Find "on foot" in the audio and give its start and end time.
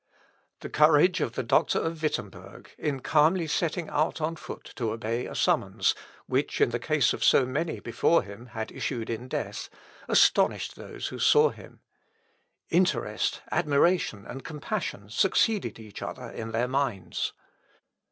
4.19-4.71